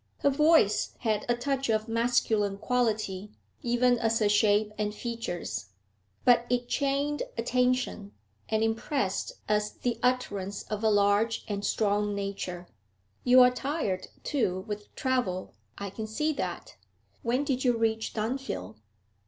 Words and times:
Her 0.21 0.31
voice 0.31 0.95
had 1.01 1.27
a 1.29 1.35
touch 1.35 1.69
of 1.69 1.87
masculine 1.87 2.57
quality, 2.57 3.33
even 3.61 3.99
as 3.99 4.17
her 4.17 4.27
shape 4.29 4.73
and 4.75 4.95
features, 4.95 5.67
but 6.25 6.47
it 6.49 6.67
chained 6.67 7.21
attention, 7.37 8.11
and 8.49 8.63
impressed 8.63 9.33
as 9.47 9.73
the 9.73 9.99
utterance 10.01 10.63
of 10.63 10.83
a 10.83 10.89
large 10.89 11.45
and 11.47 11.63
strong 11.63 12.15
nature. 12.15 12.65
'You 13.23 13.41
are 13.41 13.51
tired, 13.51 14.07
too, 14.23 14.61
with 14.67 14.89
travel; 14.95 15.53
I 15.77 15.91
can 15.91 16.07
see 16.07 16.33
that. 16.33 16.77
When 17.21 17.43
did 17.43 17.63
you 17.63 17.77
reach 17.77 18.15
Dunfield?' 18.15 18.77